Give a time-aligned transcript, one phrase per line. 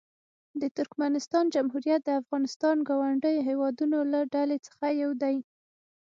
[0.61, 5.35] د ترکمنستان جمهوریت د افغانستان ګاونډیو هېوادونو له ډلې څخه یو دی.